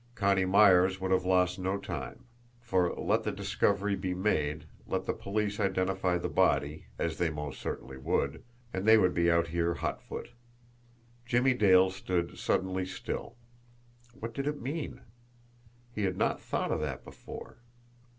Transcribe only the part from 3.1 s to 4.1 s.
the discovery